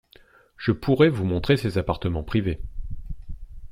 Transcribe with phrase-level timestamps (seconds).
[0.57, 2.59] Je pourrais vous montrer ses appartements privés.